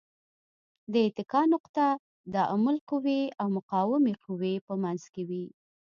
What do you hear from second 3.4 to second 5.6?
مقاومې قوې په منځ کې وي.